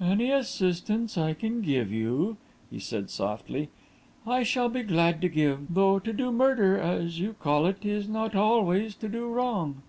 "Any 0.00 0.32
assistance 0.32 1.16
I 1.16 1.34
can 1.34 1.60
give 1.62 1.92
you," 1.92 2.36
he 2.68 2.80
said, 2.80 3.10
softly, 3.10 3.68
"I 4.26 4.42
shall 4.42 4.68
be 4.68 4.82
glad 4.82 5.20
to 5.20 5.28
give; 5.28 5.72
though 5.72 6.00
to 6.00 6.12
do 6.12 6.32
murder, 6.32 6.76
as 6.76 7.20
you 7.20 7.34
call 7.38 7.64
it, 7.66 7.84
is 7.86 8.08
not 8.08 8.34
always 8.34 8.96
to 8.96 9.08
do 9.08 9.28
wrong." 9.28 9.82